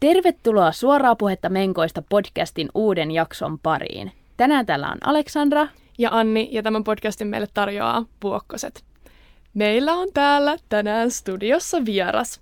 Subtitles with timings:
[0.00, 4.12] Tervetuloa Suoraa puhetta Menkoista podcastin uuden jakson pariin.
[4.36, 5.68] Tänään täällä on Aleksandra.
[5.98, 8.84] Ja Anni, ja tämän podcastin meille tarjoaa Puokkoset.
[9.54, 12.40] Meillä on täällä tänään studiossa vieras.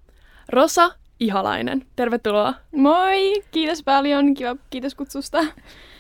[0.49, 0.91] Rosa
[1.21, 1.87] Ihalainen.
[1.97, 2.55] Tervetuloa.
[2.73, 5.45] Moi, kiitos paljon, kiva, kiitos kutsusta.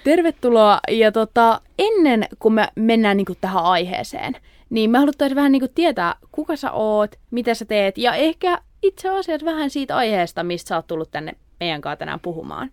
[0.04, 0.80] Tervetuloa.
[0.91, 4.36] Ja tota, ennen kuin me mennään niin kuin tähän aiheeseen,
[4.70, 8.61] niin me haluttaisiin vähän niin kuin tietää, kuka sä oot, mitä sä teet, ja ehkä
[8.82, 12.70] itse asiassa vähän siitä aiheesta, mistä sä oot tullut tänne meidän kanssa tänään puhumaan.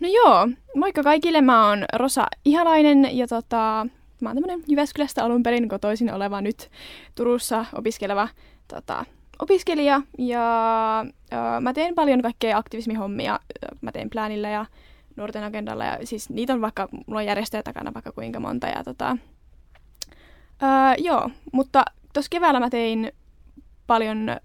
[0.00, 3.86] No joo, moikka kaikille, mä oon Rosa Ihalainen ja tota,
[4.20, 6.70] mä oon tämmönen Jyväskylästä alun perin kotoisin oleva nyt
[7.14, 8.28] Turussa opiskeleva
[8.68, 9.04] tota,
[9.38, 13.40] opiskelija ja ö, mä teen paljon kaikkea aktivismihommia.
[13.80, 14.66] Mä teen Plänillä ja
[15.16, 18.84] nuorten agendalla ja siis niitä on vaikka, mulla on järjestöjä takana vaikka kuinka monta ja
[18.84, 19.16] tota,
[20.62, 20.66] ö,
[20.98, 23.12] joo, mutta tuossa keväällä mä tein
[23.86, 24.36] paljon ö,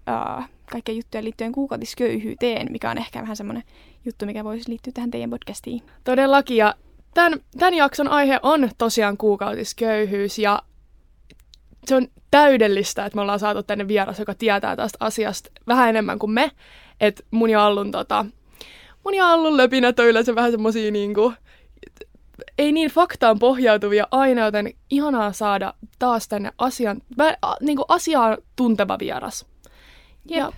[0.70, 3.64] kaikkea juttuja liittyen kuukautisköyhyyteen, mikä on ehkä vähän semmoinen
[4.04, 5.82] juttu, mikä voisi liittyä tähän teidän podcastiin.
[6.04, 6.74] Todellakin, ja
[7.14, 10.62] tämän, tämän jakson aihe on tosiaan kuukautisköyhyys, ja
[11.86, 16.18] se on täydellistä, että me ollaan saatu tänne vieras, joka tietää tästä asiasta vähän enemmän
[16.18, 16.50] kuin me.
[17.00, 18.26] Että mun ja Allun, tota,
[19.04, 21.32] mun ja Allun löpinät on yleensä vähän semmosia niinku,
[22.58, 27.02] ei niin faktaan pohjautuvia aina, joten ihanaa saada taas tänne asian,
[27.60, 29.46] niinku asiaa tunteva vieras.
[30.28, 30.38] Jep.
[30.38, 30.52] Ja,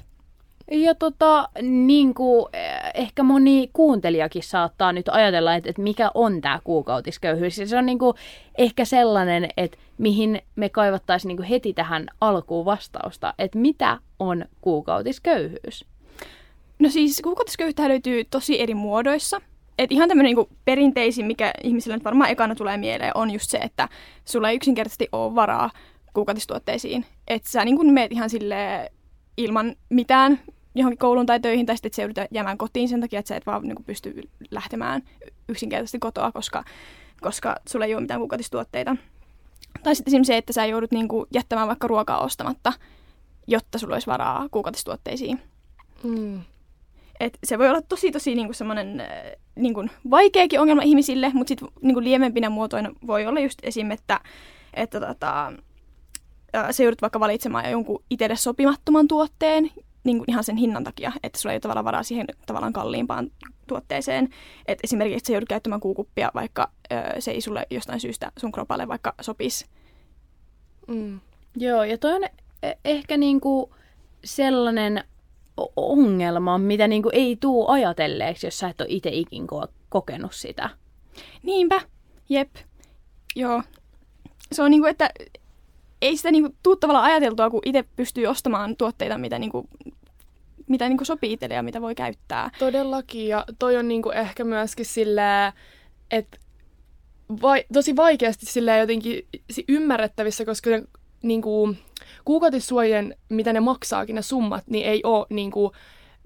[0.70, 2.46] ja tota, niin kuin,
[2.94, 7.58] ehkä moni kuuntelijakin saattaa nyt ajatella, että, että mikä on tämä kuukautisköyhyys.
[7.58, 8.16] Ja se on niin kuin,
[8.58, 14.44] ehkä sellainen, että mihin me kaivattaisiin niin kuin heti tähän alkuun vastausta, että mitä on
[14.60, 15.84] kuukautisköyhyys?
[16.78, 19.40] No siis kuukautisköyhyyttä löytyy tosi eri muodoissa.
[19.78, 23.58] Et ihan tämmöinen niin perinteisin, mikä ihmisille nyt varmaan ekana tulee mieleen, on just se,
[23.58, 23.88] että
[24.24, 25.70] sulla ei yksinkertaisesti ole varaa
[26.14, 27.04] kuukautistuotteisiin.
[27.28, 28.90] Että sä niin meet ihan silleen
[29.38, 30.40] ilman mitään
[30.74, 33.36] johonkin kouluun tai töihin, tai sitten, että se joudut jäämään kotiin sen takia, että sä
[33.36, 35.02] et vaan niin pysty lähtemään
[35.48, 36.64] yksinkertaisesti kotoa, koska,
[37.20, 38.96] koska sulla ei ole mitään kuukautistuotteita.
[39.82, 42.72] Tai sitten esimerkiksi se, että sä joudut niin kuin jättämään vaikka ruokaa ostamatta,
[43.46, 45.42] jotta sulla olisi varaa kuukautistuotteisiin.
[46.02, 46.40] Mm.
[47.20, 49.02] Et se voi olla tosi tosi niinku semmoinen
[49.54, 53.90] niinku vaikeakin ongelma ihmisille, mutta sitten niinku lievempinä muotoina voi olla just esim.
[53.90, 54.20] että,
[54.74, 55.52] että tota,
[56.70, 59.70] sä joudut vaikka valitsemaan jonkun itselle sopimattoman tuotteen
[60.04, 63.30] niin kuin ihan sen hinnan takia, että sulla ei ole tavallaan varaa siihen tavallaan kalliimpaan
[63.66, 64.28] tuotteeseen.
[64.66, 68.52] Et esimerkiksi, että sä joudut käyttämään kuukuppia, vaikka ö, se ei sulle jostain syystä sun
[68.52, 69.66] kropalle vaikka sopisi.
[70.86, 71.20] Mm.
[71.56, 72.24] Joo, ja toi on
[72.62, 73.74] e-, ehkä niinku
[74.24, 75.04] sellainen
[75.76, 79.46] ongelma, mitä niinku ei tuu ajatelleeksi, jos sä et ole itse ikin
[79.88, 80.70] kokenut sitä.
[81.42, 81.80] Niinpä,
[82.28, 82.50] jep.
[83.36, 83.62] Joo.
[84.52, 85.10] Se on niinku, että
[86.02, 89.68] ei sitä niinku tuu tavallaan ajateltua, kun itse pystyy ostamaan tuotteita, mitä, niinku,
[90.66, 92.50] mitä niinku sopii itselle ja mitä voi käyttää.
[92.58, 95.52] Todellakin, ja toi on niinku ehkä myöskin silleen,
[96.10, 96.38] että
[97.42, 99.26] vai, tosi vaikeasti silleen jotenkin
[99.68, 100.70] ymmärrettävissä, koska
[101.22, 101.74] niinku,
[102.24, 105.72] kuukautissuojien, mitä ne maksaakin, ne summat, niin ei ole niinku,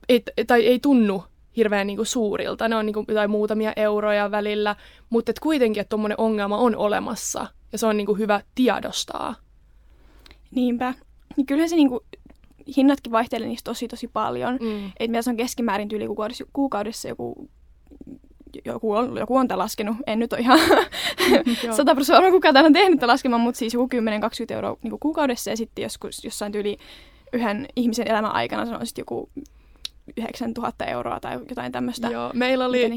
[0.09, 1.25] et, tai ei tunnu
[1.57, 2.69] hirveän niinku suurilta.
[2.69, 4.77] Ne on niinku jotain muutamia euroja välillä,
[5.11, 9.35] mutta et kuitenkin, että tuommoinen ongelma on olemassa ja se on niinku hyvä tiedostaa.
[10.55, 10.95] Niinpä.
[11.37, 12.01] Niin kyllähän se niinku,
[12.77, 14.59] hinnatkin vaihtelee niistä tosi tosi paljon.
[14.61, 14.87] Mm.
[14.87, 17.49] Että mitä se on keskimäärin tyyli kuukaudessa, kuukaudessa joku
[18.65, 20.59] joku on, joku on laskenut, en nyt ole ihan
[21.77, 25.51] sata prosenttia kuka täällä on tehnyt tämän laskemaan, mutta siis joku 10-20 euroa niin kuukaudessa
[25.51, 26.77] ja sitten joskus jossain tyyli
[27.33, 29.31] yhden ihmisen elämän aikana se on sitten joku
[30.17, 32.09] 9000 euroa tai jotain tämmöistä.
[32.09, 32.91] Joo, meillä oli,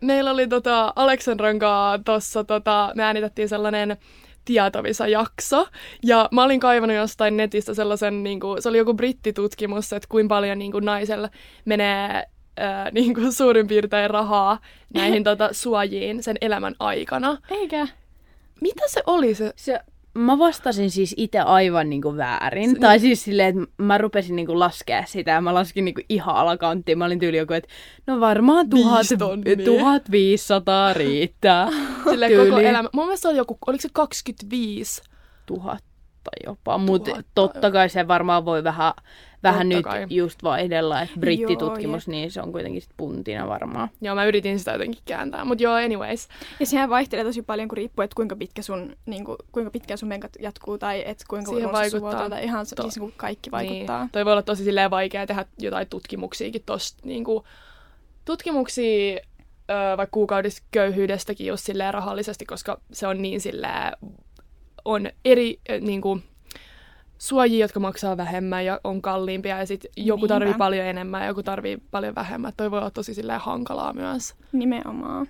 [0.00, 1.58] meillä oli tota Aleksandran
[2.04, 3.96] kanssa tota, me äänitettiin sellainen
[4.44, 5.68] tietovisa-jakso.
[6.02, 10.34] Ja mä olin kaivannut jostain netistä sellaisen, niin kuin, se oli joku brittitutkimus, että kuinka
[10.34, 11.28] paljon niin kuin, naisella
[11.64, 12.24] menee
[12.56, 14.58] ää, niin kuin, suurin piirtein rahaa
[14.94, 17.38] näihin tota, suojiin sen elämän aikana.
[17.50, 17.88] Eikä.
[18.60, 19.52] Mitä se oli se?
[19.56, 19.80] se
[20.14, 22.70] mä vastasin siis itse aivan niinku väärin.
[22.70, 26.36] Se, tai siis silleen, että mä rupesin niinku laskea sitä ja mä laskin niinku ihan
[26.36, 26.98] alakanttiin.
[26.98, 27.68] Mä olin tyyli joku, että
[28.06, 29.06] no varmaan tuhat,
[29.64, 31.68] 1500 riittää.
[32.10, 32.88] Sille koko elämä.
[32.92, 35.02] Mun mielestä oli joku, oliko se 25
[35.50, 35.78] 000
[36.46, 38.92] jopa, mutta totta kai se varmaan voi vähän
[39.44, 40.16] vähän Totta nyt kai.
[40.16, 43.88] just vaihdella, että brittitutkimus, joo, niin se on kuitenkin sit puntina varmaan.
[44.00, 46.28] Joo, mä yritin sitä jotenkin kääntää, mutta joo, anyways.
[46.60, 49.98] Ja sehän vaihtelee tosi paljon, kun riippuu, että kuinka pitkä sun, niin kuin, kuinka pitkään
[49.98, 52.30] sun menkat jatkuu, tai että kuinka Siihen vaikuttaa.
[52.30, 54.00] tai ihan to- siis, niin kaikki vaikuttaa.
[54.00, 54.10] Niin.
[54.10, 57.44] Toi voi olla tosi silleen vaikea tehdä jotain tutkimuksiakin tosta, niin kuin,
[58.24, 59.20] tutkimuksia
[59.70, 63.92] ö, vaikka kuukaudesköyhyydestäkin just silleen rahallisesti, koska se on niin silleen,
[64.84, 66.22] on eri, niin kuin,
[67.18, 70.34] suojia, jotka maksaa vähemmän ja on kalliimpia ja sitten joku Niinpä.
[70.34, 72.52] tarvii paljon enemmän ja joku tarvii paljon vähemmän.
[72.56, 74.34] Toi voi olla tosi silleen hankalaa myös.
[74.52, 75.26] Nimenomaan.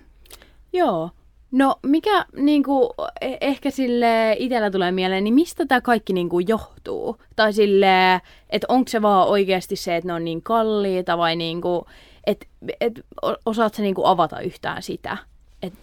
[0.73, 1.09] Joo.
[1.51, 2.93] No mikä niinku,
[3.25, 7.17] eh- ehkä sille itsellä tulee mieleen, niin mistä tämä kaikki niinku johtuu?
[7.35, 11.85] Tai sille, että onko se vaan oikeasti se, että ne on niin kalliita vai niinku,
[12.27, 12.45] että
[12.81, 15.17] et, o- osaatko niinku avata yhtään sitä?
[15.63, 15.73] Et,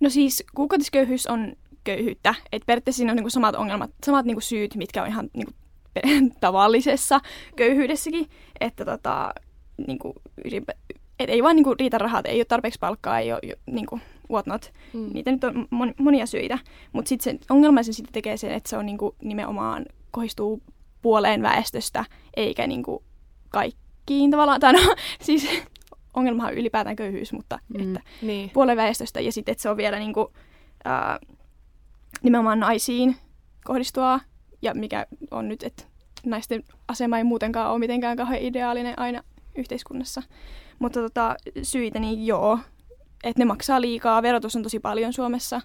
[0.00, 1.52] No siis kuukautisköyhyys on
[1.84, 2.34] köyhyyttä.
[2.52, 5.52] Et periaatteessa siinä on niinku samat ongelmat, samat niinku syyt, mitkä on ihan niinku
[5.94, 6.02] per-
[6.40, 7.20] tavallisessa
[7.56, 8.26] köyhyydessäkin.
[8.60, 9.34] Että tota,
[9.86, 10.14] niinku,
[10.44, 10.78] ylipä-
[11.18, 14.00] et ei vaan niinku riitä rahat, ei ole tarpeeksi palkkaa, ei ole jo- niinku,
[14.30, 14.72] whatnot.
[14.92, 15.10] Mm.
[15.14, 16.58] Niitä nyt on mon- monia syitä.
[16.92, 20.62] Mutta sitten se ongelmaisen siitä tekee sen, että se on niinku nimenomaan kohdistuu
[21.02, 22.04] puoleen väestöstä,
[22.36, 23.02] eikä niinku
[23.48, 24.60] kaikkiin tavallaan.
[24.60, 25.48] Tai no, siis
[26.14, 27.80] ongelmahan on ylipäätään köyhyys, mutta Mm.
[27.96, 28.50] että Niin.
[28.50, 30.26] puolen väestöstä ja sitten, että se on vielä niin kuin,
[30.84, 31.18] ää,
[32.22, 33.16] nimenomaan naisiin
[33.64, 34.20] kohdistua
[34.62, 35.84] ja mikä on nyt, että
[36.26, 39.22] naisten asema ei muutenkaan ole mitenkään kauhean ideaalinen aina
[39.58, 40.22] yhteiskunnassa.
[40.78, 42.58] Mutta tota, syitä, niin joo,
[43.24, 44.22] että ne maksaa liikaa.
[44.22, 45.60] Verotus on tosi paljon Suomessa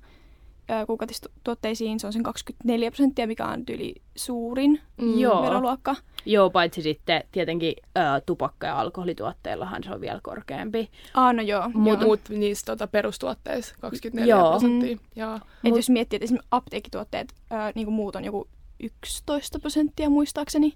[0.87, 1.99] kuukautistuotteisiin.
[1.99, 5.19] Se on sen 24 prosenttia, mikä on yli suurin Mm.
[5.19, 5.41] Joo.
[5.43, 5.95] veroluokka.
[6.25, 10.89] joo, paitsi sitten tietenkin ö, tupakka- ja alkoholituotteellahan se on vielä korkeampi.
[11.13, 11.69] Ah, no joo.
[11.73, 12.07] Mut, joo.
[12.09, 14.49] mut niissä tota, perustuotteissa 24 Joo.
[14.49, 14.97] prosenttia.
[15.15, 15.35] Joo.
[15.35, 18.47] Et Mut- jos miettii, että esimerkiksi apteekkituotteet, ää, niin kuin muut on joku
[18.79, 20.73] 11 prosenttia muistaakseni.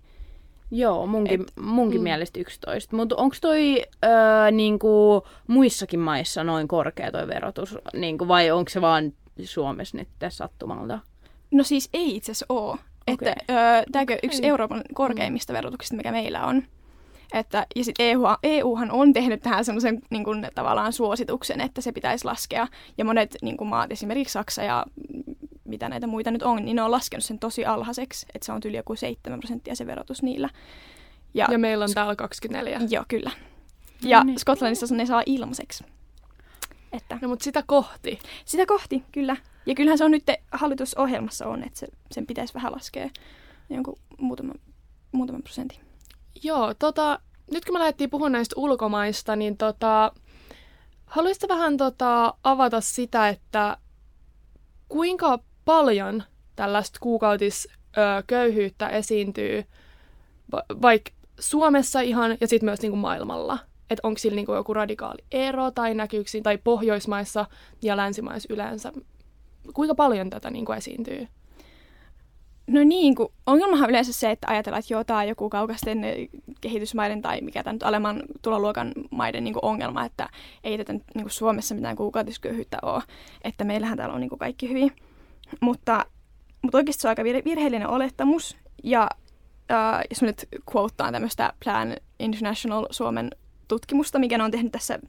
[0.71, 2.03] Joo, munkin, Et- munkin mm.
[2.03, 2.95] mielestä 11.
[2.95, 8.81] Mutta onko toi ö, niinku, muissakin maissa noin korkea toi verotus, niinku, vai onko se
[8.81, 9.13] vaan
[9.43, 10.99] Suomessa nyt tässä sattumalta?
[11.51, 12.71] No siis ei itse asiassa ole.
[12.71, 12.81] Okei.
[13.07, 14.45] Että öö, tämäkö yksi.
[14.45, 16.63] Euroopan korkeimmista verotuksista, mikä meillä on.
[17.33, 21.91] Että, ja sitten EU, EUhan on tehnyt tähän semmoisen niin kuin, tavallaan suosituksen, että se
[21.91, 22.67] pitäisi laskea.
[22.97, 26.75] Ja monet niin kuin maat, esimerkiksi Saksa ja mm, mitä näitä muita nyt on, niin
[26.75, 28.25] ne on laskenut sen tosi alhaiseksi.
[28.35, 30.49] Että se on yli joku 7 prosenttia se verotus niillä.
[31.33, 32.79] Ja, Ja meillä on täällä 24.
[32.89, 33.31] Joo, kyllä.
[34.01, 34.39] Ja No niin.
[34.39, 35.83] Skotlannissa ne saa ilmaiseksi.
[36.93, 38.19] Että No mutta sitä kohti.
[38.45, 39.37] sitä kohti, kyllä.
[39.65, 43.09] Ja kyllähän se on nyt hallitusohjelmassa on, että se, sen pitäisi vähän laskea
[43.69, 44.55] jonkun muutaman,
[45.11, 45.79] muutaman prosentin.
[46.43, 47.19] Joo, tota,
[47.51, 50.11] nyt kun me lähdettiin puhumaan näistä ulkomaista, niin tota,
[51.05, 53.77] haluaisitko vähän tota, avata sitä, että
[54.89, 56.23] kuinka paljon
[56.55, 59.63] tällaista kuukautisköyhyyttä esiintyy
[60.51, 63.59] va- vaikka Suomessa ihan ja sitten myös niinku maailmalla?
[63.93, 67.45] Että onko sillä niinku joku radikaali ero tai näkyykö tai Pohjoismaissa
[67.81, 68.91] ja länsimaissa yleensä?
[69.73, 71.27] Kuinka paljon tätä niinku esiintyy?
[72.67, 76.03] No niin, kun ongelmahan on yleensä se, että ajatellaan, että joo, tämä on joku kaukaisten
[76.03, 76.29] eh,
[76.61, 80.29] kehitysmaiden tai mikä tämä nyt alemman tuloluokan maiden niin ongelma, että
[80.63, 83.03] ei tätä nyt niin Suomessa mitään kuukautisköyhyyttä ole,
[83.43, 84.91] että meillähän täällä on niin kaikki hyvin.
[85.59, 86.05] Mutta,
[86.61, 89.09] mutta oikeasti se on aika vir- virheellinen olettamus, ja
[89.71, 93.29] äh, jos mä nyt quoteaan tämmöistä Plan International Suomen
[93.67, 94.99] tutkimusta, mikä ne on tehnyt tässä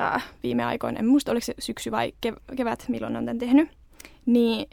[0.00, 3.38] äh, viime aikoina, en muista oliko se syksy vai kev- kevät, milloin ne on tämän
[3.38, 3.68] tehnyt,
[4.26, 4.66] niin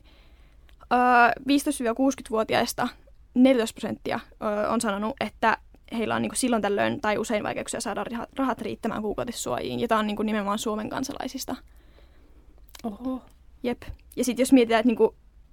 [0.94, 1.00] Öö,
[1.40, 2.88] 15-60-vuotiaista
[3.34, 5.58] 14 prosenttia öö, on sanonut, että
[5.98, 8.06] heillä on niin silloin tällöin tai usein vaikeuksia saada
[8.38, 9.80] rahat, riittämään kuukautissuojiin.
[9.80, 11.56] Ja tämä on niin nimenomaan Suomen kansalaisista.
[12.84, 13.22] Oho.
[13.64, 13.82] Jep.
[14.16, 14.98] Ja sitten jos mietitään, että niin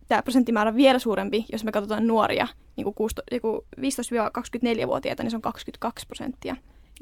[0.09, 6.07] tämä prosenttimäärä on vielä suurempi, jos me katsotaan nuoria, niin 15-24-vuotiaita, niin se on 22
[6.07, 6.57] prosenttia.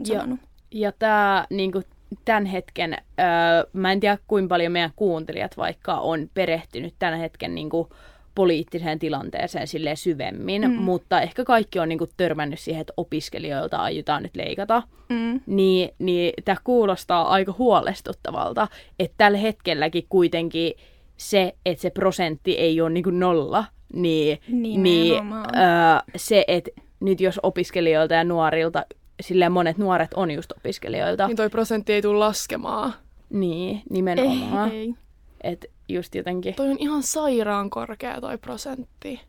[0.04, 0.40] Sanonut.
[0.70, 1.82] Ja tämä niinku,
[2.24, 3.26] tämän hetken, öö,
[3.72, 7.88] mä en tiedä kuinka paljon meidän kuuntelijat vaikka on perehtynyt tämän hetken niinku,
[8.34, 10.82] poliittiseen tilanteeseen sille syvemmin, Mm.
[10.82, 14.82] mutta ehkä kaikki on niinku, törmännyt siihen, että opiskelijoilta aiotaan nyt leikata.
[15.08, 15.40] Mm.
[15.46, 18.68] Niin, niin tämä kuulostaa aika huolestuttavalta,
[18.98, 20.72] että tällä hetkelläkin kuitenkin
[21.16, 26.70] se, että se prosentti ei ole niinku nolla, niin, niin öö, se, että
[27.00, 28.84] nyt jos opiskelijoilta ja nuorilta,
[29.20, 32.94] silleen monet nuoret on just opiskelijoilta, Niin toi prosentti ei tule laskemaan.
[33.30, 34.94] niin nimenomaan, ei, ei.
[35.40, 39.20] että just jotenkin, Toi on ihan sairaan korkea toi prosentti.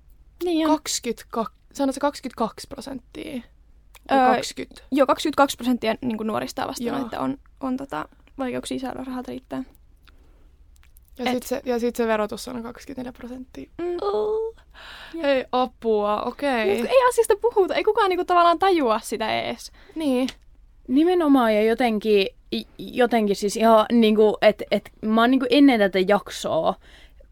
[0.44, 0.72] Niin on.
[0.72, 3.42] 22, sanot se 22 prosenttia?
[4.12, 4.82] Öö, Vai 20?
[4.92, 9.64] Joo, 22 prosenttia niin nuorista vastaan, että on, on tota, vaikeuksia saada rahat riittää.
[11.18, 13.70] Ja et- sitten se, ja sit se verotus on 24 prosenttia.
[13.82, 13.88] Mm.
[15.24, 16.78] Ei apua, okei.
[16.78, 19.72] Mut ei asiasta puhuta, ei kukaan niinku tavallaan tajua sitä ees.
[19.96, 20.28] Niin.
[20.88, 22.28] nimenomaan ja jotenkin,
[22.78, 26.76] jotenkin siis ihan niinku, että et, mä oon niinku ennen tätä jaksoa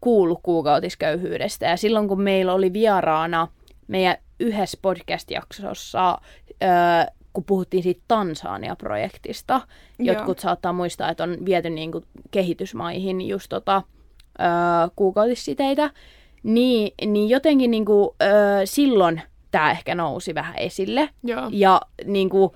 [0.00, 3.48] kuullut kuukautisköyhyydestä ja silloin kun meillä oli vieraana
[3.88, 6.18] meidän yhdessä podcast-jaksossa,
[6.62, 6.68] öö,
[7.32, 9.60] kun puhuttiin siitä Tansania-projektista,
[9.98, 10.14] Joo.
[10.14, 13.82] jotkut saattaa muistaa, että on viety niinku kehitysmaihin just tota,
[14.40, 14.46] öö,
[14.96, 15.90] kuukautissiteitä,
[16.42, 18.26] Niin, niin jotenkin niin kuin, ö,
[18.64, 21.08] silloin tämä ehkä nousi vähän esille.
[21.24, 21.48] Joo.
[21.52, 22.50] Ja niin kuin,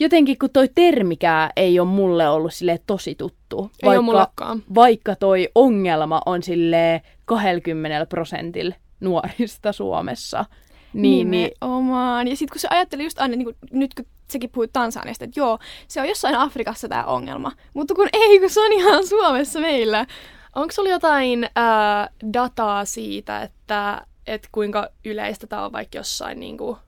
[0.00, 3.70] jotenkin kun toi termikään ei ole mulle ollut sille tosi tuttu.
[3.82, 4.62] Ei ole mullakaan.
[4.74, 10.44] vaikka toi ongelma on sille 20 prosentilla nuorista Suomessa.
[10.92, 12.28] Niin, niin, Nimenomaan.
[12.28, 15.40] Ja sitten kun se ajatteli just aina, niin kuin, nyt kun säkin puhuit Tansaniasta, että
[15.40, 15.58] joo,
[15.88, 17.52] se on jossain Afrikassa tämä ongelma.
[17.74, 20.06] Mutta kun ei, kun se on ihan Suomessa meillä.
[20.54, 26.78] Onko sulla jotain ää, dataa siitä, että et kuinka yleistä tämä on vaikka jossain niinku,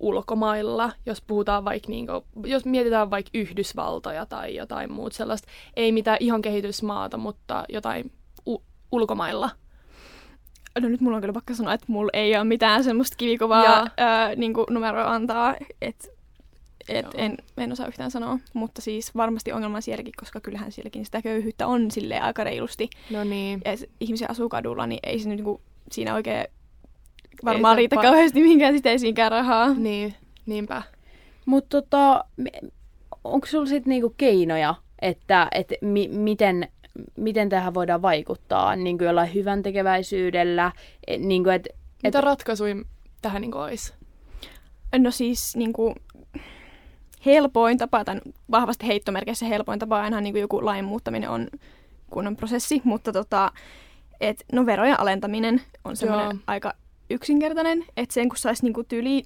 [0.00, 2.12] ulkomailla, jos puhutaan vaikka, niinku,
[2.44, 8.12] jos mietitään vaikka Yhdysvaltoja tai jotain muuta sellaista, ei mitään ihan kehitysmaata, mutta jotain
[8.46, 8.62] u-
[8.92, 9.50] ulkomailla.
[10.80, 14.34] No nyt mulla on kyllä pakka sanoa, että mulla ei ole mitään semmoista kivikovaa ää,
[14.34, 16.08] niin numeroa antaa, että
[16.88, 21.04] et en, en osaa yhtään sanoa, mutta siis varmasti ongelma on sielläkin, koska kyllähän sielläkin
[21.04, 22.90] sitä köyhyyttä on sille aika reilusti.
[23.10, 23.60] No niin.
[23.64, 25.60] Ja ihmisiä asuu kadulla, niin ei se nyt niinku,
[25.92, 26.44] siinä oikein
[27.44, 29.74] varmaan riitä pa- kauheasti minkään siteisiinkään rahaa.
[29.74, 30.14] Niin,
[30.46, 30.82] niinpä.
[31.46, 32.24] Mutta tota,
[33.24, 36.68] onko sulla sitten niinku keinoja, että et mi- miten,
[37.16, 40.72] miten tähän voidaan vaikuttaa niin kuin jollain hyvän tekeväisyydellä?
[41.06, 41.68] Et, niin kuin, et,
[42.02, 42.24] Mitä et...
[42.24, 42.74] ratkaisuja
[43.22, 43.92] tähän niin olisi?
[44.98, 45.94] No siis niin kuin,
[47.26, 51.48] helpoin tapa, tai vahvasti heittomerkeissä helpoin tapa aina niin kuin joku lain muuttaminen on
[52.10, 53.52] kunnon prosessi, mutta tota,
[54.20, 56.74] et, no verojen alentaminen on semmoinen aika
[57.10, 59.22] yksinkertainen, että sen kun saisi niinku tyyli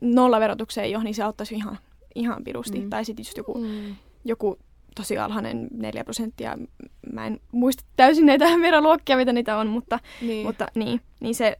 [0.00, 1.78] nolla verotukseen jo, niin se auttaisi ihan,
[2.14, 2.80] ihan pirusti.
[2.80, 2.90] Mm.
[2.90, 3.96] Tai sitten just joku, mm.
[4.24, 4.58] joku
[4.94, 6.58] tosi alhainen 4 prosenttia.
[7.12, 11.56] Mä en muista täysin näitä veroluokkia, mitä niitä on, mutta niin, mutta, niin, niin se,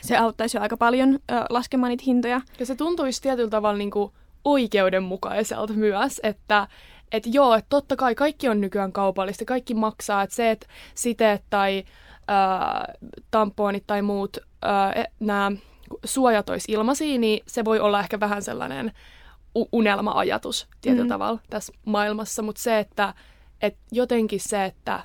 [0.00, 2.40] se auttaisi jo aika paljon ö, laskemaan niitä hintoja.
[2.58, 4.12] Ja se tuntuisi tietyllä tavalla niin kuin
[4.44, 6.68] oikeudenmukaiselta myös, että
[7.12, 11.42] et joo, että totta kai kaikki on nykyään kaupallista, kaikki maksaa, että se, että siteet
[11.50, 11.84] tai
[12.30, 12.96] äh,
[13.30, 15.52] tamponit tai muut äh, nämä
[16.04, 18.92] suojat olisi ilmaisia, niin se voi olla ehkä vähän sellainen
[19.72, 21.08] unelma-ajatus tietyllä mm.
[21.08, 23.14] tavalla tässä maailmassa, mutta se, että
[23.62, 25.00] et jotenkin se, että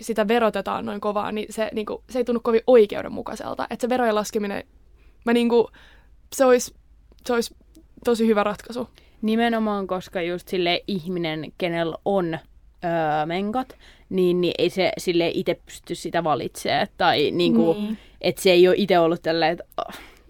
[0.00, 3.66] sitä verotetaan noin kovaa, niin se, niinku, se ei tunnu kovin oikeudenmukaiselta.
[3.70, 4.64] Että se verojen laskeminen,
[5.24, 5.70] mä niinku,
[6.34, 6.74] se olisi
[7.26, 7.54] se olis
[8.04, 8.88] tosi hyvä ratkaisu.
[9.22, 13.76] Nimenomaan, koska just sille ihminen, kenellä on öö, menkat,
[14.08, 16.86] niin, niin ei se sille itse pysty sitä valitsemaan.
[16.96, 17.98] Tai niinku, niin.
[18.20, 19.64] että se ei ole itse ollut tälleen, että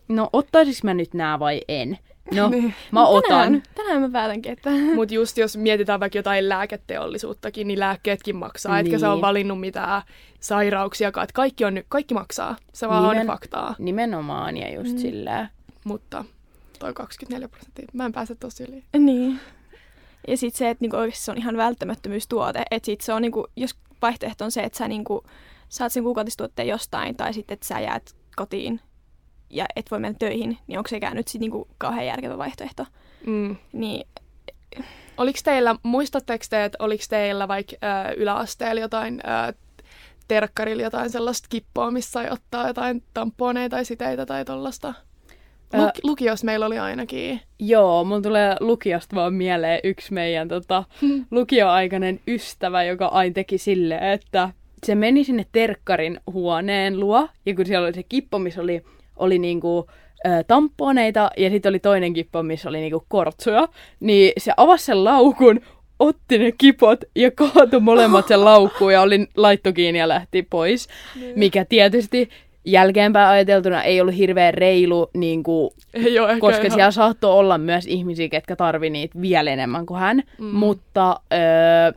[0.08, 1.98] no ottaisinko mä nyt nää vai en.
[2.34, 2.74] No, niin.
[2.92, 3.28] mä no, otan.
[3.28, 4.70] Tänään, tänään mä päätänkin, että...
[4.94, 8.74] Mutta just jos mietitään vaikka jotain lääketeollisuuttakin, niin lääkkeetkin maksaa.
[8.74, 8.86] Niin.
[8.86, 10.02] Etkä sä ole valinnut mitään
[10.40, 11.24] sairauksiakaan.
[11.24, 12.56] Että kaikki, on, kaikki maksaa.
[12.72, 13.74] Se vaan Nimen, on faktaa.
[13.78, 14.98] Nimenomaan ja just mm.
[14.98, 15.48] sillä.
[15.84, 16.24] Mutta
[16.78, 18.84] toi 24 prosenttia, mä en pääse tosi yli.
[18.98, 19.40] Niin.
[20.28, 22.62] Ja sitten se, että niinku oikeasti se on ihan välttämättömyystuote.
[22.70, 25.24] Että sit se on, niinku, jos vaihtoehto on se, että sä niinku,
[25.68, 28.80] saat sen kuukautistuotteen jostain, tai sitten että sä jäät kotiin
[29.50, 32.86] ja et voi mennä töihin, niin onko sekään nyt sitten niinku kauhean järkevä vaihtoehto.
[33.26, 33.56] Mm.
[33.72, 34.06] Niin,
[35.16, 39.20] Oliko teillä, muistatteko te, että oliko teillä vaikka ö, yläasteella jotain
[39.50, 39.52] ö,
[40.28, 44.94] terkkarilla jotain sellaista kippoa, missä sai ottaa jotain tamponeita tai siteitä tai tollasta?
[45.76, 47.40] Luk- lukiossa meillä oli ainakin.
[47.58, 50.84] Joo, mun tulee lukiosta vaan mieleen yksi meidän tota,
[51.30, 54.50] lukioaikainen ystävä, joka aina teki silleen, että
[54.86, 58.82] se meni sinne terkkarin huoneen luo, ja kun siellä oli se kippo, missä oli,
[59.16, 59.86] oli niinku,
[60.46, 63.68] tamponeita, ja sitten oli toinen kippo, missä oli niinku kortsuja,
[64.00, 65.60] niin se avasi sen laukun,
[65.98, 70.88] otti ne kipot ja kaatui molemmat sen laukkuun ja oli laitto kiinni ja lähti pois.
[71.14, 71.38] Niin.
[71.38, 72.28] Mikä tietysti
[72.64, 76.70] jälkeenpäin ajateltuna ei ollut hirveän reilu, niin kuin, ei ole koska ihan.
[76.70, 80.22] siellä saattoi olla myös ihmisiä, ketkä tarvi niitä vielä enemmän kuin hän.
[80.38, 80.46] Mm.
[80.46, 81.92] Mutta öö,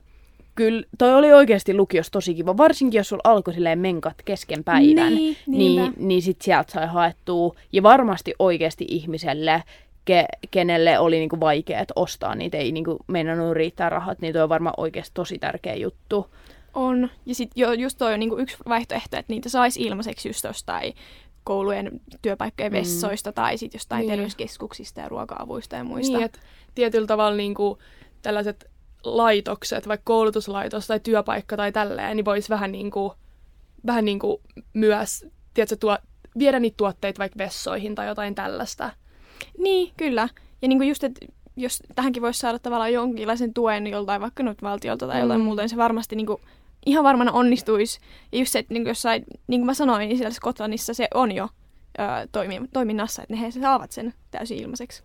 [0.56, 5.16] kyllä toi oli oikeasti lukios tosi kiva, varsinkin jos sulla alkoi silleen menkat kesken päivän,
[5.16, 7.56] niin, niin, niin sit sieltä sai haettua.
[7.72, 9.64] Ja varmasti oikeasti ihmiselle,
[10.06, 14.50] ke, kenelle oli niinku vaikeaa ostaa niitä, ei niinku meinannut riittää rahat, niin toi on
[14.50, 16.28] varmaan oikeasti tosi tärkeä juttu.
[16.74, 17.10] On.
[17.26, 20.94] Ja sitten jo, just toi on niinku yksi vaihtoehto, että niitä saisi ilmaiseksi just jostain
[21.44, 22.78] koulujen työpaikkojen mm.
[22.78, 24.10] vessoista tai sitten jostain niin.
[24.10, 26.18] terveyskeskuksista ja ruoka-avuista ja muista.
[26.18, 26.40] Niin, että
[26.76, 27.78] tietyllä tavalla niinku
[28.22, 28.72] tällaiset
[29.04, 33.14] laitokset, vaikka koulutuslaitos tai työpaikka tai tälleen, niin voisi vähän, niinku,
[33.86, 34.42] vähän niinku
[34.74, 35.98] myös tiedätkö, tuo,
[36.40, 38.92] viedä niitä tuotteita vaikka vessoihin tai jotain tällaista.
[39.58, 40.30] Niin, kyllä.
[40.62, 41.26] Ja niinku just, että
[41.56, 45.46] jos tähänkin voisi saada tavallaan jonkinlaisen tuen joltain vaikka nyt valtiolta tai joltain mm.
[45.46, 46.42] muuta, niin se varmasti niinku
[46.86, 48.00] ihan varmana onnistuisi.
[48.32, 51.32] Ja just se, että niin jossain, niin kuin mä sanoin, niin siellä Skotlannissa se on
[51.32, 51.50] jo
[52.00, 55.04] ö, toimi, toiminnassa, että ne he saavat sen täysin ilmaiseksi.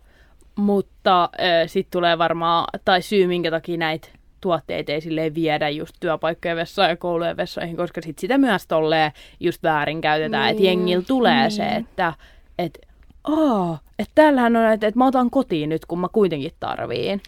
[0.55, 1.29] Mutta
[1.67, 4.07] sitten tulee varmaan, tai syy minkä takia näitä
[4.41, 9.11] tuotteita ei silleen viedä just työpaikkojen vessaan ja koulujen vessoihin, koska sit sitä myös tolleen
[9.39, 10.51] just väärin käytetään, niin.
[10.51, 11.51] että jengillä tulee niin.
[11.51, 12.13] se, että
[12.59, 12.79] et,
[13.23, 17.21] aa, että täällähän on, että, että mä otan kotiin nyt, kun mä kuitenkin tarviin.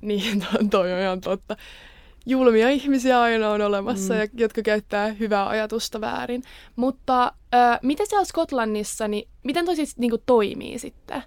[0.00, 1.56] Niin, to, toi on ihan totta.
[2.26, 4.20] Julmia ihmisiä aina on olemassa, mm.
[4.34, 6.42] jotka käyttää hyvää ajatusta väärin.
[6.76, 11.22] Mutta äh, miten siellä Skotlannissa, niin miten toi siis niin kuin, toimii sitten?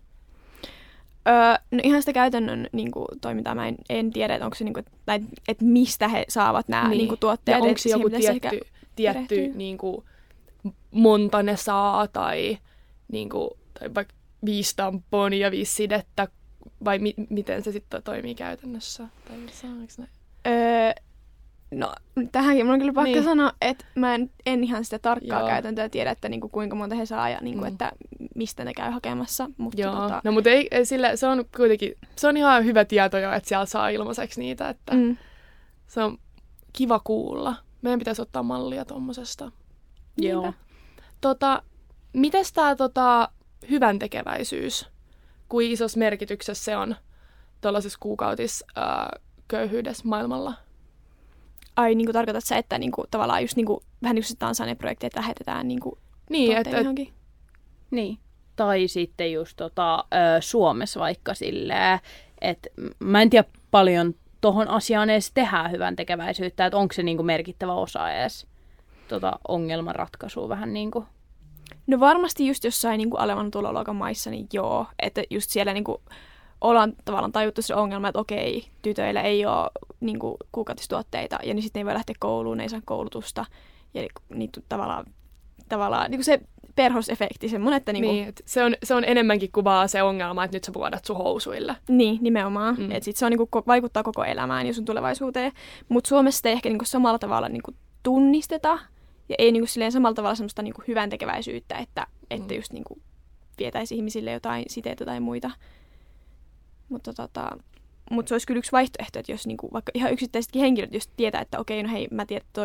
[1.27, 4.63] Öö, no ihan sitä käytännön niin kuin, toimintaa mä en, en tiedä, että onko se,
[4.63, 6.97] niin kuin, tai, että mistä he saavat nämä niin.
[6.97, 7.57] Niin kuin, tuotteet.
[7.57, 8.59] Ja onko se joku tietty,
[8.95, 10.03] tietty niin kuin,
[10.91, 12.57] monta ne saa, tai,
[13.11, 14.13] niin kuin, tai vaikka
[14.45, 16.27] viisi tamponia, viisi sidettä,
[16.85, 19.07] vai mi- miten se sitten toimii käytännössä?
[19.27, 20.07] Tai saanko ne?
[20.49, 20.91] Öö,
[21.71, 21.93] No
[22.31, 23.23] tähänkin mun on kyllä pakko niin.
[23.23, 25.47] sanoa, että mä en, en ihan sitä tarkkaa Joo.
[25.49, 27.67] käytäntöä tiedä, että niinku, kuinka monta he saa ja niinku, mm.
[27.67, 27.91] että
[28.35, 29.49] mistä ne käy hakemassa.
[29.57, 29.95] Mutta Joo.
[29.95, 30.21] Tota...
[30.23, 33.49] No mutta ei, ei sille, se on kuitenkin, se on ihan hyvä tieto jo, että
[33.49, 35.17] siellä saa ilmaiseksi niitä, että mm.
[35.87, 36.17] se on
[36.73, 37.55] kiva kuulla.
[37.81, 39.51] Meidän pitäisi ottaa mallia tuommoisesta.
[40.17, 40.53] Joo.
[41.21, 41.63] Tota,
[42.13, 43.29] mites tämä tota,
[43.69, 44.87] hyvän tekeväisyys,
[45.49, 46.95] kuin isossa merkityksessä se on
[47.61, 47.99] tuollaisessa
[49.49, 50.53] kuukautisköyhyydessä maailmalla?
[51.75, 54.55] ai niin kuin tarkoitat sä, että niin kuin, tavallaan just niin kuin, vähän niin kuin
[54.55, 55.97] se projekti, että lähetetään niin kuin,
[56.29, 57.13] niin, että, johonkin.
[57.91, 58.17] Niin.
[58.55, 60.05] Tai sitten just tota,
[60.39, 61.99] Suomessa vaikka silleen,
[62.41, 67.23] että mä en tiedä paljon tuohon asiaan edes tehdään hyvän tekeväisyyttä, että onko se niinku
[67.23, 68.47] merkittävä osa edes
[69.07, 71.05] tota, ongelmanratkaisua vähän niin kuin.
[71.87, 74.85] No varmasti just jossain niin kuin alevan tuloluokan maissa, niin joo.
[75.01, 76.01] Että just siellä niin kuin,
[76.61, 81.63] ollaan tavallaan tajuttu se ongelma, että okei, tytöillä ei ole niin kuin, kuukautistuotteita, ja niin
[81.63, 83.45] sitten ei voi lähteä kouluun, ne ei saa koulutusta,
[83.93, 84.01] ja
[84.35, 85.05] niitä tavallaan,
[85.69, 86.41] tavallaan niin kuin se
[86.75, 88.11] perhosefekti, semmoinen, että niinku...
[88.11, 91.17] Niin, että se, on, se on enemmänkin kuvaa se ongelma, että nyt sä vuodat sun
[91.17, 91.75] housuille.
[91.87, 92.75] Niin, nimenomaan.
[92.75, 92.91] Mm.
[92.91, 95.51] Että sit se on, niinku, vaikuttaa koko elämään ja sun tulevaisuuteen.
[95.89, 97.71] Mutta Suomessa ei ehkä niinku, samalla tavalla niinku,
[98.03, 98.79] tunnisteta,
[99.29, 102.57] ja ei niinku, silleen samalla tavalla semmoista niinku, hyvän tekeväisyyttä, että, että mm.
[102.57, 102.97] just niinku,
[103.57, 105.51] vietäisi ihmisille jotain siteitä tai muita.
[106.89, 107.49] Mutta tota,
[108.11, 111.41] mut se olisi kyllä yksi vaihtoehto, että jos niinku, vaikka ihan yksittäisetkin henkilöt, jos tietää,
[111.41, 112.61] että okei, no hei, mä tiedän, että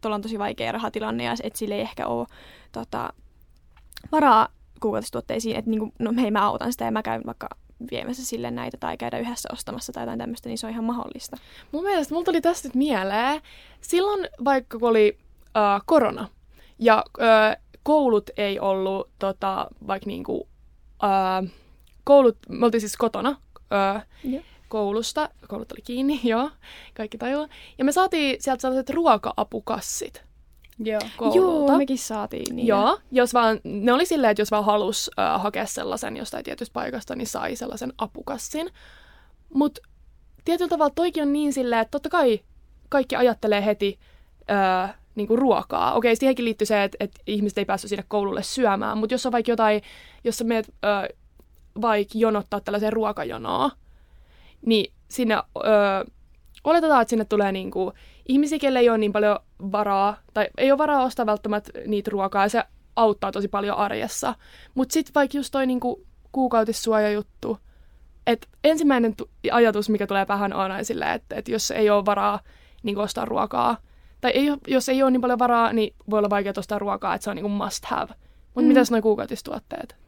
[0.00, 2.26] tuolla on tosi vaikea rahatilanne ja että sille ei ehkä ole
[2.72, 3.12] tota,
[4.12, 4.48] varaa
[4.80, 7.48] kuukautistuotteisiin, että niinku, no hei, mä autan sitä ja mä käyn vaikka
[7.90, 11.36] viemässä sille näitä tai käydä yhdessä ostamassa tai jotain tämmöistä, niin se on ihan mahdollista.
[11.72, 13.40] Mun mielestä mulla tuli tästä nyt mieleen,
[13.80, 15.18] silloin vaikka kun oli
[15.56, 16.28] äh, korona
[16.78, 20.48] ja äh, koulut ei ollut tota, vaikka niinku,
[21.04, 21.50] äh,
[22.04, 23.36] koulut, me oltiin siis kotona
[23.72, 24.44] öö, yeah.
[24.68, 26.50] koulusta, koulut oli kiinni, joo,
[26.94, 27.48] kaikki tajua.
[27.78, 30.22] Ja me saatiin sieltä sellaiset ruoka-apukassit.
[30.78, 31.00] Joo.
[31.34, 32.66] Joo, mekin saatiin niin.
[32.66, 36.72] Joo, jos vaan, ne oli silleen, että jos vaan halus äh, hakea sellaisen jostain tietystä
[36.72, 38.70] paikasta, niin sai sellaisen apukassin.
[39.54, 39.80] Mutta
[40.44, 42.40] tietyllä tavalla toikin on niin silleen, että totta kai
[42.88, 43.98] kaikki ajattelee heti
[44.50, 45.94] äh, niin kuin ruokaa.
[45.94, 49.32] Okei, siihenkin liittyy se, että, että ihmiset ei päässyt sinne koululle syömään, mutta jos on
[49.32, 49.82] vaikka jotain,
[50.24, 51.08] jos sä meet äh,
[51.80, 53.70] vaikka jonottaa tällaisen ruokajonoa,
[54.66, 56.04] niin sinne öö,
[56.64, 57.92] oletetaan, että sinne tulee niinku
[58.28, 59.38] ihmisiä, kelle ei ole niin paljon
[59.72, 62.64] varaa, tai ei ole varaa ostaa välttämättä niitä ruokaa, ja se
[62.96, 64.34] auttaa tosi paljon arjessa.
[64.74, 67.58] Mutta sitten vaikka just toi niinku kuukautissuojajuttu,
[68.26, 72.06] että ensimmäinen tu- ajatus, mikä tulee päähän on aina sille, että, että jos ei ole
[72.06, 72.40] varaa
[72.82, 73.76] niin ostaa ruokaa,
[74.20, 77.24] tai ei, jos ei ole niin paljon varaa, niin voi olla vaikea ostaa ruokaa, että
[77.24, 78.14] se on niin must have.
[78.44, 78.68] Mutta mm.
[78.68, 80.03] mitäs nuo kuukautistuotteet?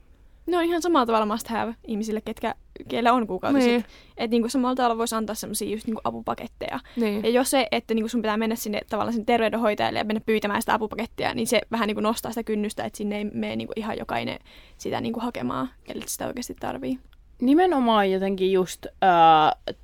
[0.46, 2.54] Ne on ihan samalla tavalla must have ihmisille, ketkä,
[2.88, 3.70] keillä on kuukautiset.
[3.70, 3.84] Niin.
[4.16, 6.80] Että niinku samalla tavalla voisi antaa semmoisia just niinku apupaketteja.
[6.96, 7.22] Niin.
[7.22, 10.62] Ja jos se, että niinku sun pitää mennä sinne tavallaan sinne terveydenhoitajalle ja mennä pyytämään
[10.62, 13.98] sitä apupakettia, niin se vähän niinku nostaa sitä kynnystä, että sinne ei mene niinku ihan
[13.98, 14.38] jokainen
[14.78, 16.98] sitä niinku hakemaan, kelle sitä oikeasti tarvii.
[17.40, 19.74] Nimenomaan jotenkin just äh,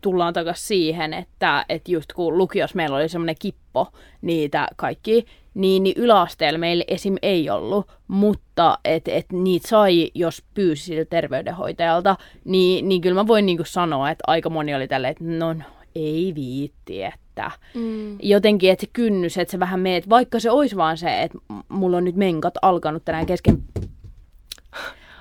[0.00, 3.88] tullaan takaisin siihen, että, että just kun lukios meillä oli semmoinen kippo
[4.22, 7.16] niitä kaikki, niin, niin yläasteella meillä esim.
[7.22, 13.26] ei ollut, mutta et, et niitä sai, jos pyysi siltä terveydenhoitajalta, niin, niin kyllä mä
[13.26, 15.64] voin niinku sanoa, että aika moni oli tälleen, että no, no
[15.94, 18.16] ei viitti, että mm.
[18.22, 21.38] jotenkin, että se kynnys, että se vähän meet, vaikka se olisi vaan se, että
[21.68, 23.62] mulla on nyt menkat alkanut tänään kesken.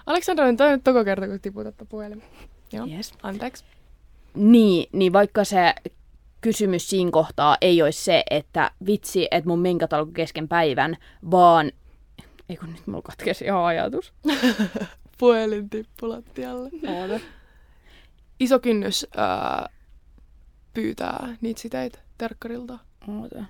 [0.06, 2.24] Aleksandra, toi nyt toko kerta, kun tiputatta puhelin.
[2.74, 3.14] Joo, yes.
[3.24, 3.64] anteeksi.
[4.38, 5.74] Niin, niin vaikka se
[6.42, 10.98] kysymys siinä kohtaa ei olisi se, että vitsi, että mun menkat alkoi kesken päivän,
[11.32, 11.72] vaan...
[12.50, 14.14] Ei kun nyt mulla katkesi ihan ajatus.
[15.20, 17.22] Puhelin tippu lattialle.
[18.40, 19.70] Iso kynnys ää,
[20.74, 22.80] pyytää niitä siteitä terkkarilta.
[23.08, 23.44] Oota.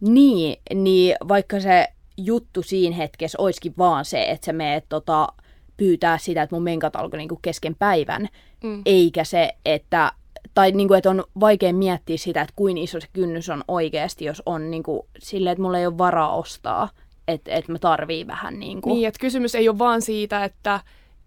[0.00, 5.28] Niin, niin vaikka se juttu siinä hetkessä olisikin vaan se, että sä meet tota,
[5.76, 8.28] pyytää sitä, että mun menkat alkoi niinku kesken päivän,
[8.64, 8.82] mm.
[8.86, 10.12] eikä se, että
[10.54, 14.24] tai niin kuin, että on vaikea miettiä sitä, että kuin iso se kynnys on oikeasti,
[14.24, 16.88] jos on niin kuin, silleen, että mulla ei ole varaa ostaa,
[17.28, 18.94] että, että mä tarvii vähän niin kuin...
[18.94, 20.80] Niin, että kysymys ei ole vaan siitä, että,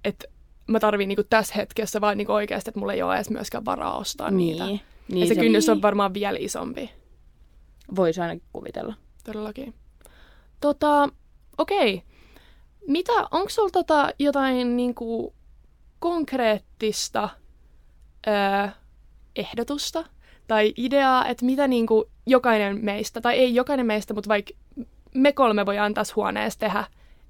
[0.05, 0.27] että
[0.67, 3.97] mä tarviin niin tässä hetkessä, vaan niin oikeasti, että mulla ei ole edes myöskään varaa
[3.97, 4.65] ostaa niin, niitä.
[4.65, 4.81] Niin,
[5.21, 6.89] ja se, se kynnys on varmaan vielä isompi.
[7.95, 8.93] Voisi ainakin kuvitella.
[9.23, 9.73] Todellakin.
[10.61, 11.09] Tota,
[11.57, 12.03] okei.
[12.87, 15.33] Mitä, onko sulla tota jotain niinku
[15.99, 17.29] konkreettista
[18.27, 18.67] öö,
[19.35, 20.05] ehdotusta
[20.47, 24.53] tai ideaa, että mitä niinku jokainen meistä, tai ei jokainen meistä, mutta vaikka
[25.13, 26.83] me kolme voidaan tässä huoneessa tehdä,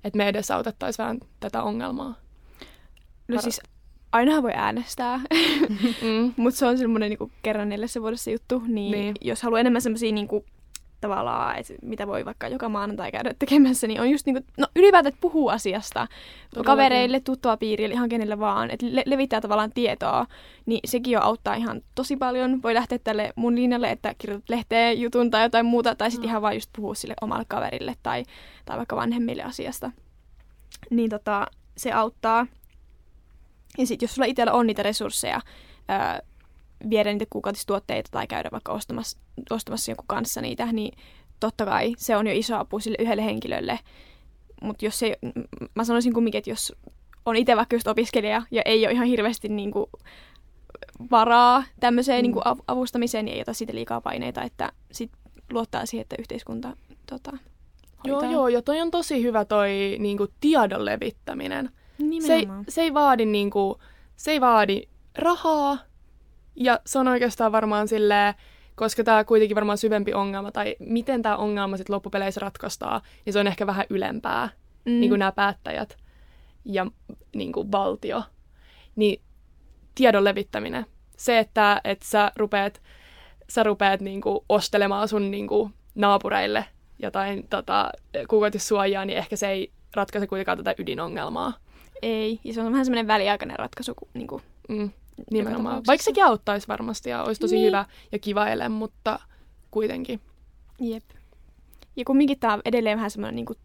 [0.04, 2.16] että me edesautettaisiin vähän tätä ongelmaa?
[3.28, 3.62] No siis
[4.12, 5.18] ainahan voi äänestää,
[6.02, 6.34] mm.
[6.38, 9.16] mutta se on semmoinen niinku kerran neljässä vuodessa juttu, niin, niin.
[9.22, 10.46] jos haluaa enemmän semmoisia niinku,
[11.02, 15.10] tavallaan, että mitä voi vaikka joka maanantai käydä tekemässä, niin on just niinku, no ylipäätään,
[15.10, 16.08] että puhuu asiasta
[16.50, 16.66] Todellakin.
[16.66, 17.22] kavereille,
[17.60, 20.26] piirille, ihan kenelle vaan, että le- levittää tavallaan tietoa,
[20.66, 22.62] niin sekin jo auttaa ihan tosi paljon.
[22.62, 26.30] Voi lähteä tälle mun linjalle, että kirjoitat lehteen jutun tai jotain muuta, tai sitten mm.
[26.30, 28.24] ihan vaan just puhua sille omalle kaverille tai,
[28.66, 29.92] tai vaikka vanhemmille asiasta.
[30.90, 32.48] Niin tota, se auttaa.
[33.78, 35.42] Ja sitten jos sulla itsellä on niitä resursseja,
[35.88, 36.22] ää,
[36.90, 39.18] viedä niitä kuukautistuotteita tai käydä vaikka ostamassa,
[39.50, 40.98] ostamassa jonkun kanssa niitä, niin
[41.40, 43.80] totta kai se on jo iso apu sille yhdelle henkilölle.
[44.62, 45.18] Mutta jos se,
[45.76, 46.74] mä sanoisin kumminkin, että jos
[47.26, 49.86] on itse vaikka just opiskelija ja ei ole ihan hirveästi niin kuin
[51.12, 52.24] varaa tämmöiseen mm.
[52.24, 55.12] niin kuin avustamiseen, niin ei ota siitä liikaa paineita, että sit
[55.52, 56.78] luottaa siihen, että yhteiskunta
[57.10, 58.22] tota, hoitaa.
[58.24, 61.70] Joo, joo, ja toi on tosi hyvä toi niin kuin tiedon levittäminen.
[62.28, 63.80] Se ei, se ei vaadi niin kuin,
[64.16, 64.82] se ei vaadi
[65.18, 65.78] rahaa,
[66.58, 68.34] ja se on oikeastaan varmaan silleen,
[68.76, 73.40] koska tämä kuitenkin varmaan syvempi ongelma, tai miten tämä ongelma sitten loppupeleissä ratkaistaan, niin se
[73.40, 74.50] on ehkä vähän ylempää,
[74.86, 74.92] mm.
[74.92, 75.98] niin kuin nämä päättäjät
[76.66, 76.88] ja
[77.36, 78.24] niin kuin valtio.
[78.96, 79.22] Niin
[79.96, 80.86] tiedon levittäminen.
[81.18, 82.82] Se, että, että sä rupeat,
[83.50, 86.66] sä rupeat niin kuin ostelemaan sun niin kuin naapureille
[87.00, 87.92] jotain tota,
[88.28, 91.54] kuukautissuojaa, niin ehkä se ei ratkaise kuitenkaan tätä ydinongelmaa.
[92.02, 93.94] Ei, ja se on vähän semmoinen väliaikainen ratkaisu.
[94.14, 94.92] Niin kuin, mm.
[95.32, 95.84] Nimenomaan.
[95.88, 97.68] Vaikka sekin auttaisi varmasti ja olisi tosi niin.
[97.68, 99.20] hyvä ja kiva ele, mutta
[99.72, 100.22] kuitenkin.
[100.80, 101.04] Jep.
[101.96, 103.58] Ja kumminkin tämä on edelleen vähän semmoinen niin kuin,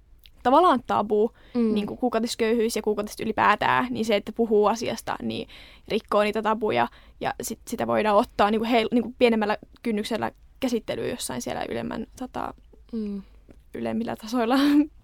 [0.43, 1.75] tavallaan tabu, mm.
[1.75, 5.49] niin kuin kuukautisköyhyys ja kuukautiset ylipäätään, niin se, että puhuu asiasta, niin
[5.88, 6.88] rikkoo niitä tabuja
[7.21, 11.65] ja sit sitä voidaan ottaa niin kuin heil, niin kuin pienemmällä kynnyksellä käsittelyyn jossain siellä
[11.69, 12.55] ylemmän, tota,
[12.93, 13.23] mm.
[13.75, 14.57] ylemmillä tasoilla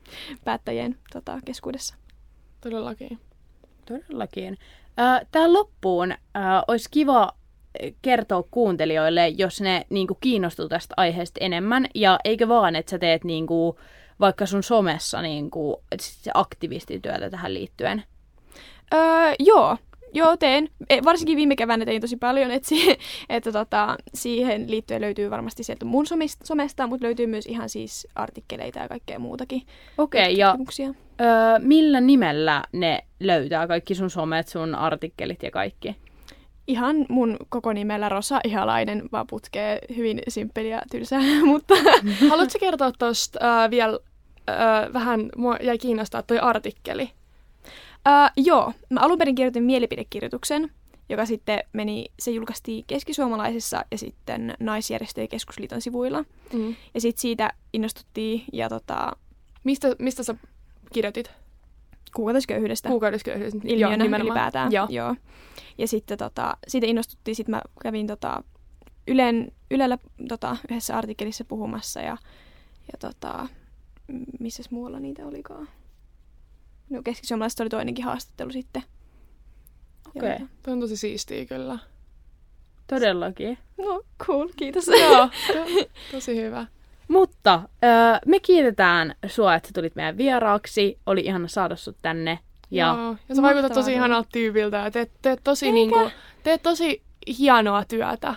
[0.44, 1.94] päättäjien tota, keskuudessa.
[2.60, 3.18] Todellakin.
[3.86, 4.58] Todellakin.
[5.30, 6.14] Tähän loppuun
[6.68, 7.32] olisi kiva
[8.02, 11.86] kertoa kuuntelijoille, jos ne niinku, kiinnostuu tästä aiheesta enemmän.
[11.94, 13.78] Ja eikö vaan, että sä teet niinku,
[14.20, 15.82] vaikka sun somessa niinku,
[16.34, 18.04] aktivistityötä tähän liittyen?
[18.94, 19.00] Öö,
[19.38, 19.76] joo,
[20.12, 20.68] Joo, teen.
[20.90, 25.62] E, varsinkin viime keväänä tein tosi paljon, että, si- että tota, siihen liittyen löytyy varmasti
[25.62, 26.06] sieltä mun
[26.44, 29.62] somesta, mutta löytyy myös ihan siis artikkeleita ja kaikkea muutakin.
[29.98, 30.56] Okei, okay, ja
[31.20, 35.96] öö, millä nimellä ne löytää, kaikki sun somet, sun artikkelit ja kaikki?
[36.66, 41.74] Ihan mun koko nimellä Rosa Ihalainen, vaan putkee hyvin simppeliä ja tylsää, mutta...
[42.30, 43.98] Haluatko kertoa tuosta äh, vielä
[44.48, 47.10] äh, vähän, mua jäi kiinnostaa toi artikkeli.
[48.06, 50.70] Uh, joo, mä alun perin kirjoitin mielipidekirjoituksen,
[51.08, 56.24] joka sitten meni, se julkaistiin keskisuomalaisessa ja sitten naisjärjestöjen keskusliiton sivuilla.
[56.52, 56.74] Mm.
[56.94, 59.12] Ja sitten siitä innostuttiin ja tota...
[59.64, 60.34] Mistä, mistä sä
[60.92, 61.30] kirjoitit?
[62.14, 62.88] Kuukautisköyhyydestä.
[62.88, 64.72] Kuukautisköyhyydestä, Ilmiönä joo, ylipäätään.
[64.72, 64.86] Joo.
[64.90, 65.16] joo.
[65.78, 68.42] Ja sitten tota, siitä innostuttiin, sitten mä kävin tota,
[69.08, 72.16] Ylen, Ylellä tota, yhdessä artikkelissa puhumassa ja,
[72.92, 73.48] ja tota,
[74.40, 75.68] missä muualla niitä olikaan.
[76.90, 78.82] No keskisuomalaisesta oli toinenkin haastattelu sitten.
[80.16, 80.32] Okei.
[80.32, 80.46] Okay.
[80.62, 81.78] Tuo on tosi siistiä kyllä.
[82.86, 83.58] Todellakin.
[83.78, 84.48] No, cool.
[84.56, 84.86] Kiitos.
[84.88, 85.28] Joo,
[86.12, 86.66] tosi hyvä.
[87.08, 87.90] Mutta öö,
[88.26, 90.98] me kiitetään sua, että tulit meidän vieraaksi.
[91.06, 92.38] Oli ihana saada sut tänne.
[92.70, 94.76] Ja, Joo, ja sä vaikutat tosi ihanalta tyypiltä.
[94.76, 96.10] Ja teet, teet, tosi, niinku,
[96.42, 97.02] teet tosi
[97.38, 98.34] hienoa työtä.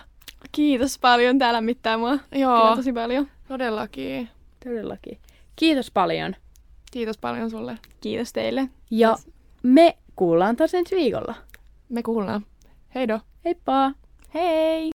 [0.52, 1.38] Kiitos paljon.
[1.38, 2.18] Tää lämmittää mua.
[2.32, 2.60] Joo.
[2.60, 3.28] Kyllä tosi paljon.
[3.48, 4.28] Todellakin.
[4.64, 5.18] Todellakin.
[5.56, 6.36] Kiitos paljon.
[6.92, 7.78] Kiitos paljon sulle.
[8.00, 8.68] Kiitos teille.
[8.90, 9.28] Ja yes.
[9.62, 11.34] me kuullaan taas ensi viikolla.
[11.88, 12.46] Me kuullaan.
[12.94, 13.20] Heido.
[13.44, 13.92] Heippa.
[14.34, 14.91] Hei.